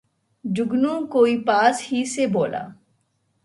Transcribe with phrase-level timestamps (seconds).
[0.45, 2.67] جگنو کوئی پاس ہی سے بولا